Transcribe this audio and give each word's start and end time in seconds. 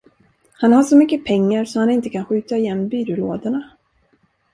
Han 0.59 0.73
har 0.73 0.83
så 0.83 0.97
mycket 0.97 1.25
pengar, 1.25 1.65
så 1.65 1.79
han 1.79 1.89
inte 1.89 2.09
kan 2.09 2.25
skjuta 2.25 2.57
igen 2.57 2.89
byrålådorna! 2.89 3.69